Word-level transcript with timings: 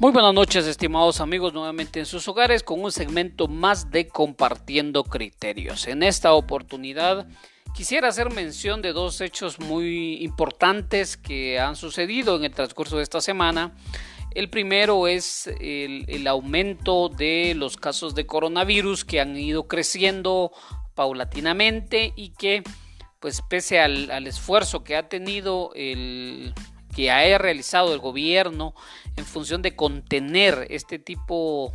Muy 0.00 0.12
buenas 0.12 0.32
noches, 0.32 0.66
estimados 0.66 1.20
amigos, 1.20 1.52
nuevamente 1.52 2.00
en 2.00 2.06
sus 2.06 2.26
hogares 2.26 2.62
con 2.62 2.82
un 2.82 2.90
segmento 2.90 3.48
más 3.48 3.90
de 3.90 4.08
Compartiendo 4.08 5.04
Criterios. 5.04 5.86
En 5.88 6.02
esta 6.02 6.32
oportunidad 6.32 7.28
quisiera 7.74 8.08
hacer 8.08 8.32
mención 8.32 8.80
de 8.80 8.94
dos 8.94 9.20
hechos 9.20 9.60
muy 9.60 10.24
importantes 10.24 11.18
que 11.18 11.60
han 11.60 11.76
sucedido 11.76 12.36
en 12.36 12.44
el 12.44 12.50
transcurso 12.52 12.96
de 12.96 13.02
esta 13.02 13.20
semana. 13.20 13.74
El 14.30 14.48
primero 14.48 15.06
es 15.06 15.48
el, 15.60 16.26
aumento 16.26 17.10
de 17.10 17.52
los 17.54 17.76
casos 17.76 18.14
de 18.14 18.24
coronavirus 18.24 19.04
que 19.04 19.20
han 19.20 19.36
ido 19.36 19.68
creciendo 19.68 20.50
paulatinamente 20.94 22.14
y 22.16 22.30
que, 22.30 22.62
pues 23.20 23.42
pese 23.50 23.80
al, 23.80 24.10
al 24.10 24.26
esfuerzo 24.26 24.82
que 24.82 24.96
ha 24.96 25.10
tenido 25.10 25.72
el 25.74 26.54
que 26.94 27.10
ha 27.10 27.38
realizado 27.38 27.92
el 27.94 28.00
gobierno 28.00 28.74
en 29.16 29.24
función 29.24 29.62
de 29.62 29.76
contener 29.76 30.66
este 30.70 30.98
tipo 30.98 31.72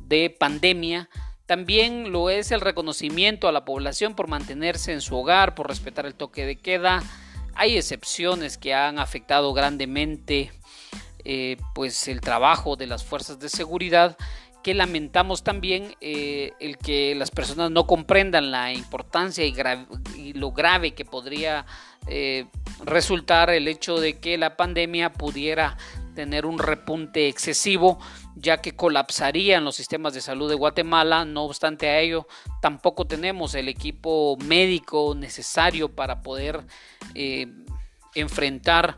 de 0.00 0.30
pandemia, 0.30 1.08
también 1.46 2.12
lo 2.12 2.30
es 2.30 2.52
el 2.52 2.60
reconocimiento 2.60 3.48
a 3.48 3.52
la 3.52 3.64
población 3.64 4.14
por 4.14 4.28
mantenerse 4.28 4.92
en 4.92 5.00
su 5.00 5.16
hogar, 5.16 5.54
por 5.56 5.66
respetar 5.68 6.06
el 6.06 6.14
toque 6.14 6.46
de 6.46 6.56
queda. 6.56 7.02
Hay 7.54 7.76
excepciones 7.76 8.56
que 8.56 8.72
han 8.72 9.00
afectado 9.00 9.52
grandemente 9.52 10.52
eh, 11.24 11.56
pues 11.74 12.08
el 12.08 12.20
trabajo 12.20 12.76
de 12.76 12.86
las 12.86 13.04
fuerzas 13.04 13.40
de 13.40 13.48
seguridad 13.48 14.16
que 14.62 14.74
lamentamos 14.74 15.42
también 15.42 15.94
eh, 16.00 16.52
el 16.60 16.76
que 16.78 17.14
las 17.14 17.30
personas 17.30 17.70
no 17.70 17.86
comprendan 17.86 18.50
la 18.50 18.72
importancia 18.72 19.44
y, 19.44 20.32
lo 20.34 20.52
grave 20.52 20.92
que 20.92 21.04
podría 21.04 21.66
eh, 22.06 22.46
resultar 22.84 23.50
el 23.50 23.68
hecho 23.68 23.98
de 23.98 24.18
que 24.18 24.38
la 24.38 24.56
pandemia 24.56 25.12
pudiera 25.12 25.76
tener 26.14 26.46
un 26.46 26.58
repunte 26.58 27.28
excesivo 27.28 27.98
ya 28.36 28.58
que 28.58 28.72
colapsarían 28.72 29.64
los 29.64 29.76
sistemas 29.76 30.14
de 30.14 30.20
salud 30.20 30.48
de 30.48 30.54
Guatemala. 30.54 31.24
No 31.24 31.44
obstante 31.44 31.88
a 31.88 32.00
ello, 32.00 32.26
tampoco 32.62 33.06
tenemos 33.06 33.54
el 33.54 33.68
equipo 33.68 34.36
médico 34.44 35.14
necesario 35.14 35.94
para 35.94 36.22
poder 36.22 36.64
eh, 37.14 37.48
enfrentar 38.14 38.96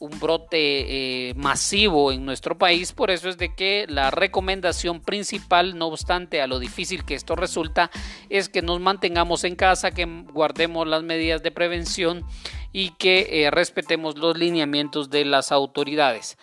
un 0.00 0.18
brote 0.18 1.28
eh, 1.28 1.34
masivo 1.34 2.10
en 2.10 2.24
nuestro 2.24 2.56
país, 2.56 2.92
por 2.92 3.10
eso 3.10 3.28
es 3.28 3.36
de 3.36 3.54
que 3.54 3.84
la 3.86 4.10
recomendación 4.10 5.00
principal, 5.00 5.76
no 5.78 5.88
obstante 5.88 6.40
a 6.40 6.46
lo 6.46 6.58
difícil 6.58 7.04
que 7.04 7.14
esto 7.14 7.36
resulta, 7.36 7.90
es 8.30 8.48
que 8.48 8.62
nos 8.62 8.80
mantengamos 8.80 9.44
en 9.44 9.56
casa, 9.56 9.90
que 9.90 10.06
guardemos 10.32 10.86
las 10.88 11.02
medidas 11.02 11.42
de 11.42 11.50
prevención 11.50 12.24
y 12.72 12.90
que 12.92 13.44
eh, 13.44 13.50
respetemos 13.50 14.16
los 14.16 14.38
lineamientos 14.38 15.10
de 15.10 15.26
las 15.26 15.52
autoridades. 15.52 16.38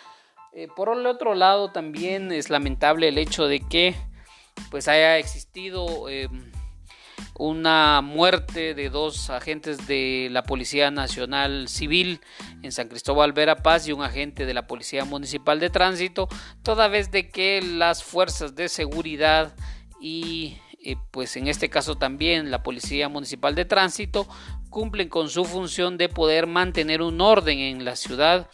Eh, 0.52 0.68
por 0.76 0.96
el 0.96 1.04
otro 1.06 1.34
lado, 1.34 1.72
también 1.72 2.30
es 2.30 2.50
lamentable 2.50 3.08
el 3.08 3.18
hecho 3.18 3.48
de 3.48 3.58
que 3.58 3.96
pues 4.70 4.86
haya 4.86 5.18
existido 5.18 6.08
em, 6.08 6.52
una 7.38 8.02
muerte 8.02 8.74
de 8.74 8.90
dos 8.90 9.30
agentes 9.30 9.86
de 9.86 10.28
la 10.30 10.42
Policía 10.42 10.90
Nacional 10.90 11.68
Civil 11.68 12.20
en 12.62 12.72
San 12.72 12.88
Cristóbal 12.88 13.32
Verapaz 13.32 13.86
y 13.86 13.92
un 13.92 14.02
agente 14.02 14.44
de 14.44 14.54
la 14.54 14.66
Policía 14.66 15.04
Municipal 15.04 15.60
de 15.60 15.70
Tránsito, 15.70 16.28
toda 16.64 16.88
vez 16.88 17.12
de 17.12 17.30
que 17.30 17.62
las 17.62 18.02
fuerzas 18.02 18.56
de 18.56 18.68
seguridad 18.68 19.54
y 20.00 20.58
eh, 20.82 20.96
pues 21.12 21.36
en 21.36 21.46
este 21.46 21.70
caso 21.70 21.96
también 21.96 22.50
la 22.50 22.64
Policía 22.64 23.08
Municipal 23.08 23.54
de 23.54 23.64
Tránsito 23.64 24.28
cumplen 24.68 25.08
con 25.08 25.28
su 25.28 25.44
función 25.44 25.96
de 25.96 26.08
poder 26.08 26.48
mantener 26.48 27.02
un 27.02 27.20
orden 27.20 27.60
en 27.60 27.84
la 27.84 27.94
ciudad 27.94 28.48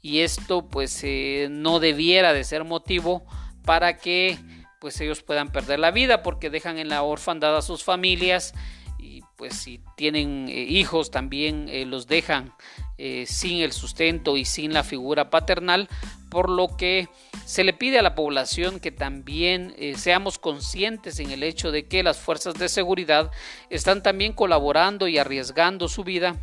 y 0.00 0.20
esto 0.20 0.66
pues 0.66 0.98
eh, 1.04 1.48
no 1.50 1.78
debiera 1.78 2.32
de 2.32 2.44
ser 2.44 2.64
motivo 2.64 3.22
para 3.64 3.98
que 3.98 4.38
pues 4.80 5.00
ellos 5.00 5.22
puedan 5.22 5.52
perder 5.52 5.78
la 5.78 5.90
vida 5.90 6.22
porque 6.22 6.50
dejan 6.50 6.78
en 6.78 6.88
la 6.88 7.02
orfandad 7.02 7.56
a 7.56 7.62
sus 7.62 7.84
familias 7.84 8.54
y 8.98 9.22
pues 9.36 9.54
si 9.54 9.80
tienen 9.96 10.48
eh, 10.48 10.62
hijos 10.62 11.10
también 11.10 11.68
eh, 11.68 11.84
los 11.84 12.06
dejan 12.06 12.52
eh, 12.98 13.24
sin 13.26 13.60
el 13.60 13.72
sustento 13.72 14.36
y 14.36 14.44
sin 14.44 14.72
la 14.72 14.82
figura 14.82 15.30
paternal 15.30 15.88
por 16.30 16.48
lo 16.48 16.76
que 16.76 17.08
se 17.44 17.62
le 17.62 17.72
pide 17.72 17.98
a 17.98 18.02
la 18.02 18.14
población 18.14 18.80
que 18.80 18.90
también 18.90 19.74
seamos 19.96 20.38
conscientes 20.38 21.18
en 21.18 21.32
el 21.32 21.42
hecho 21.42 21.72
de 21.72 21.88
que 21.88 22.04
las 22.04 22.18
fuerzas 22.18 22.54
de 22.54 22.68
seguridad 22.68 23.32
están 23.68 24.02
también 24.02 24.32
colaborando 24.32 25.08
y 25.08 25.18
arriesgando 25.18 25.88
su 25.88 26.04
vida 26.04 26.36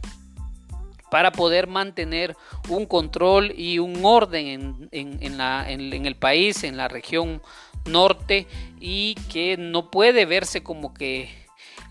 para 1.09 1.31
poder 1.31 1.67
mantener 1.67 2.35
un 2.69 2.85
control 2.85 3.53
y 3.57 3.79
un 3.79 4.03
orden 4.03 4.89
en, 4.91 5.37
la, 5.37 5.69
en, 5.69 6.05
el 6.05 6.15
país, 6.15 6.63
en 6.63 6.77
la 6.77 6.87
región 6.87 7.41
norte 7.87 8.47
y 8.79 9.15
que 9.31 9.57
no 9.57 9.91
puede 9.91 10.25
verse 10.25 10.63
como 10.63 10.93
que 10.93 11.29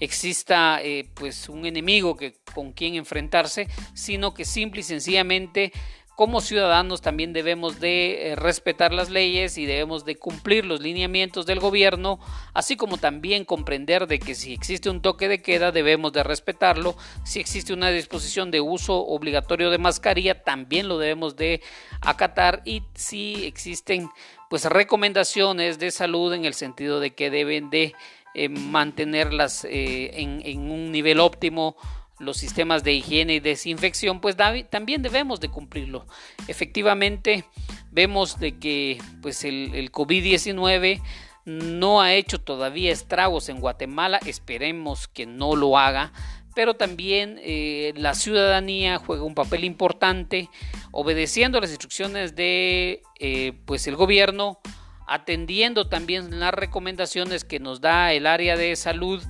exista 0.01 0.81
eh, 0.83 1.09
pues 1.15 1.49
un 1.49 1.67
enemigo 1.67 2.17
que, 2.17 2.35
con 2.55 2.73
quien 2.73 2.95
enfrentarse, 2.95 3.69
sino 3.95 4.35
que 4.35 4.45
simple 4.45 4.81
y 4.81 4.85
sencillamente 4.85 5.73
como 6.17 6.41
ciudadanos 6.41 7.03
también 7.03 7.35
debemos 7.35 7.79
de 7.79 8.33
eh, 8.33 8.37
respetar 8.37 8.95
las 8.95 9.11
leyes 9.11 9.59
y 9.59 9.67
debemos 9.67 10.07
de 10.07 10.17
cumplir 10.17 10.65
los 10.65 10.81
lineamientos 10.81 11.45
del 11.45 11.61
gobierno, 11.61 12.19
así 12.55 12.75
como 12.75 12.97
también 12.97 13.45
comprender 13.45 14.07
de 14.07 14.19
que 14.19 14.35
si 14.35 14.55
existe 14.55 14.89
un 14.89 15.03
toque 15.03 15.29
de 15.29 15.43
queda 15.43 15.73
debemos 15.73 16.15
de 16.15 16.23
respetarlo, 16.23 16.97
si 17.23 17.39
existe 17.39 17.75
una 17.75 17.91
disposición 17.91 18.51
de 18.51 18.63
uso 18.63 18.95
obligatorio 18.97 19.69
de 19.69 19.77
mascarilla 19.77 20.43
también 20.43 20.89
lo 20.89 20.99
debemos 20.99 21.37
de 21.37 21.61
acatar. 22.01 22.63
Y 22.65 22.83
si 22.95 23.45
existen 23.45 24.09
pues 24.49 24.65
recomendaciones 24.65 25.79
de 25.79 25.91
salud 25.91 26.33
en 26.33 26.47
el 26.47 26.55
sentido 26.55 26.99
de 26.99 27.15
que 27.15 27.29
deben 27.29 27.69
de 27.69 27.95
eh, 28.33 28.49
mantenerlas 28.49 29.67
eh, 29.67 30.13
en 30.15 30.71
un 30.71 30.91
nivel 30.93 31.21
óptimo 31.21 31.77
los 32.19 32.37
sistemas 32.37 32.83
de 32.83 32.95
higiene 32.95 33.35
y 33.35 33.41
desinfección, 33.41 34.21
pues 34.21 34.37
también 34.71 35.03
debemos 35.03 35.41
de 35.41 35.49
cumplirlo. 35.49 36.07
Efectivamente, 36.49 37.45
vemos 37.91 38.39
de 38.39 38.59
que 38.59 38.99
pues 39.21 39.45
el, 39.45 39.91
COVID-19 39.93 41.03
no 41.45 42.01
ha 42.01 42.15
hecho 42.15 42.41
todavía 42.41 42.93
estragos 42.93 43.49
en 43.49 43.61
Guatemala, 43.61 44.19
esperemos 44.27 45.09
que 45.09 45.27
no 45.27 45.55
lo 45.57 45.79
haga, 45.79 46.13
pero 46.55 46.75
también 46.75 47.39
eh, 47.43 47.93
la 47.97 48.15
ciudadanía 48.15 48.99
juega 48.99 49.23
un 49.23 49.35
papel 49.35 49.65
importante 49.65 50.49
obedeciendo 50.91 51.61
las 51.61 51.71
instrucciones 51.71 52.35
de 52.35 53.03
eh, 53.21 53.53
pues 53.67 53.87
el 53.87 53.95
gobierno, 53.95 54.59
atendiendo 55.07 55.89
también 55.89 56.41
las 56.41 56.55
recomendaciones 56.55 57.45
que 57.45 57.61
nos 57.61 57.81
da 57.81 58.13
el 58.13 58.27
área 58.27 58.57
de 58.57 58.75
salud 58.75 59.23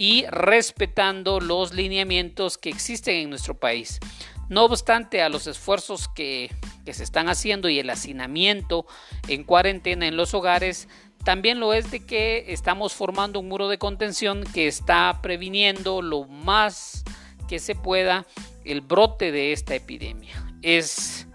y 0.00 0.24
respetando 0.30 1.40
los 1.40 1.74
lineamientos 1.74 2.56
que 2.56 2.70
existen 2.70 3.16
en 3.16 3.28
nuestro 3.28 3.60
país. 3.60 4.00
No 4.48 4.64
obstante 4.64 5.20
a 5.20 5.28
los 5.28 5.46
esfuerzos 5.46 6.08
que, 6.08 6.50
se 6.90 7.04
están 7.04 7.28
haciendo 7.28 7.68
y 7.68 7.78
el 7.78 7.90
hacinamiento 7.90 8.86
en 9.28 9.44
cuarentena 9.44 10.06
en 10.06 10.16
los 10.16 10.32
hogares, 10.32 10.88
también 11.22 11.60
lo 11.60 11.74
es 11.74 11.90
de 11.90 12.06
que 12.06 12.46
estamos 12.48 12.94
formando 12.94 13.40
un 13.40 13.48
muro 13.48 13.68
de 13.68 13.76
contención 13.76 14.42
que 14.54 14.68
está 14.68 15.20
previniendo 15.20 16.00
lo 16.00 16.24
más 16.24 17.04
que 17.46 17.58
se 17.58 17.74
pueda 17.74 18.26
el 18.64 18.80
brote 18.80 19.30
de 19.32 19.52
esta 19.52 19.74
epidemia. 19.74 20.42
Es 20.62 21.28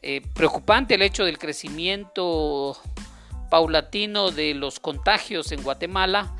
eh, 0.00 0.22
preocupante 0.34 0.94
el 0.94 1.02
hecho 1.02 1.26
del 1.26 1.36
crecimiento 1.36 2.74
paulatino 3.50 4.30
de 4.30 4.54
los 4.54 4.80
contagios 4.80 5.52
en 5.52 5.62
Guatemala 5.62 6.34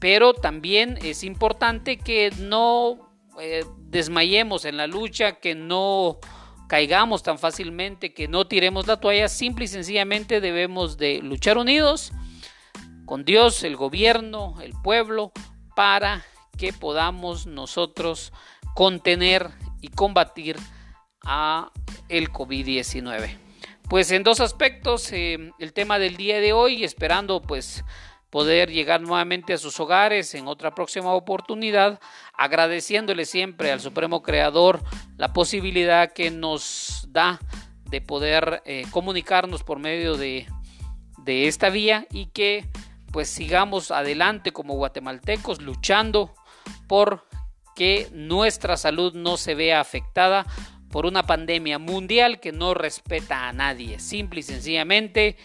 pero 0.00 0.32
también 0.32 0.98
es 1.02 1.22
importante 1.22 1.98
que 1.98 2.32
no 2.38 3.12
eh, 3.38 3.64
desmayemos 3.78 4.64
en 4.64 4.78
la 4.78 4.86
lucha, 4.86 5.38
que 5.38 5.54
no 5.54 6.18
caigamos 6.68 7.22
tan 7.22 7.38
fácilmente, 7.38 8.14
que 8.14 8.26
no 8.26 8.46
tiremos 8.46 8.86
la 8.86 8.98
toalla, 8.98 9.28
simple 9.28 9.66
y 9.66 9.68
sencillamente 9.68 10.40
debemos 10.40 10.96
de 10.96 11.20
luchar 11.22 11.58
unidos 11.58 12.12
con 13.04 13.24
Dios, 13.24 13.62
el 13.64 13.76
gobierno, 13.76 14.54
el 14.62 14.72
pueblo, 14.82 15.32
para 15.74 16.24
que 16.56 16.72
podamos 16.72 17.46
nosotros 17.46 18.32
contener 18.74 19.50
y 19.80 19.88
combatir 19.88 20.56
a 21.24 21.72
el 22.08 22.30
COVID-19. 22.30 23.36
Pues 23.88 24.12
en 24.12 24.22
dos 24.22 24.40
aspectos, 24.40 25.12
eh, 25.12 25.50
el 25.58 25.72
tema 25.72 25.98
del 25.98 26.16
día 26.16 26.38
de 26.40 26.52
hoy, 26.52 26.84
esperando 26.84 27.42
pues 27.42 27.84
poder 28.30 28.70
llegar 28.70 29.00
nuevamente 29.00 29.52
a 29.52 29.58
sus 29.58 29.78
hogares 29.80 30.34
en 30.34 30.46
otra 30.46 30.74
próxima 30.74 31.12
oportunidad, 31.12 32.00
agradeciéndole 32.32 33.24
siempre 33.24 33.72
al 33.72 33.80
Supremo 33.80 34.22
Creador 34.22 34.80
la 35.16 35.32
posibilidad 35.32 36.12
que 36.12 36.30
nos 36.30 37.06
da 37.08 37.40
de 37.84 38.00
poder 38.00 38.62
eh, 38.64 38.84
comunicarnos 38.90 39.64
por 39.64 39.80
medio 39.80 40.16
de, 40.16 40.46
de 41.18 41.48
esta 41.48 41.68
vía 41.70 42.06
y 42.12 42.26
que 42.26 42.68
pues 43.12 43.28
sigamos 43.28 43.90
adelante 43.90 44.52
como 44.52 44.74
guatemaltecos 44.74 45.60
luchando 45.60 46.32
por 46.86 47.24
que 47.74 48.08
nuestra 48.12 48.76
salud 48.76 49.14
no 49.14 49.36
se 49.36 49.54
vea 49.54 49.80
afectada 49.80 50.46
por 50.90 51.06
una 51.06 51.24
pandemia 51.24 51.78
mundial 51.78 52.40
que 52.40 52.52
no 52.52 52.74
respeta 52.74 53.48
a 53.48 53.52
nadie. 53.52 53.98
Simple 54.00 54.40
y 54.40 54.42
sencillamente, 54.42 55.36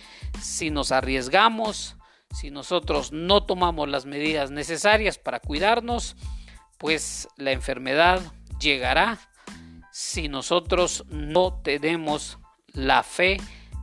si 0.42 0.72
nos 0.72 0.92
arriesgamos, 0.92 1.95
si 2.36 2.52
nosotros 2.52 3.14
no 3.14 3.44
tomamos 3.44 3.88
las 3.88 4.06
medidas 4.06 4.52
necesarias 4.52 5.18
para 5.18 5.40
cuidarnos, 5.40 6.18
pues 6.78 7.30
la 7.38 7.52
enfermedad 7.52 8.22
llegará 8.60 9.20
si 9.92 10.28
nosotros 10.28 11.06
no 11.10 11.54
tenemos 11.64 12.38
la 12.74 13.04
fe 13.04 13.38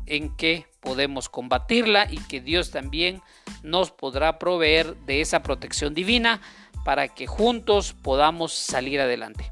en 0.05 0.37
que 0.37 0.67
podemos 0.81 1.31
combatirla 1.31 2.07
y 2.11 2.19
que 2.19 2.43
Dios 2.43 2.71
también 2.71 3.23
nos 3.63 3.91
podrá 3.91 4.39
proveer 4.39 4.97
de 5.07 5.23
esa 5.23 5.43
protección 5.43 5.95
divina 5.95 6.43
para 6.85 7.09
que 7.09 7.27
juntos 7.27 7.95
podamos 7.95 8.53
salir 8.53 9.01
adelante. 9.01 9.51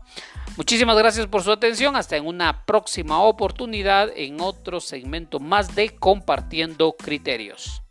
Muchísimas 0.59 0.99
gracias 0.99 1.27
por 1.27 1.43
su 1.43 1.53
atención. 1.53 1.97
Hasta 1.97 2.19
en 2.19 2.27
una 2.27 2.67
próxima 2.67 3.23
oportunidad 3.23 4.11
en 4.15 4.43
otro 4.43 4.81
segmento 4.81 5.41
más 5.41 5.75
de 5.75 5.97
Compartiendo 5.97 6.93
Criterios. 6.99 7.83